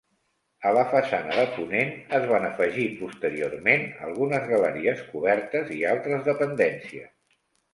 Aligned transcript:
A 0.67 0.69
la 0.75 0.83
façana 0.93 1.33
de 1.39 1.43
ponent 1.57 1.91
es 2.19 2.25
van 2.31 2.47
afegir 2.47 2.87
posteriorment 3.03 3.85
algunes 4.09 4.49
galeries 4.55 5.05
cobertes 5.13 5.71
i 5.77 5.81
altres 5.95 6.25
dependències. 6.33 7.15